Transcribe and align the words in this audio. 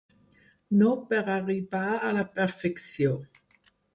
No 0.79 0.93
per 1.11 1.19
arribar 1.33 1.83
a 2.09 2.11
la 2.19 2.25
perfecció. 2.39 3.15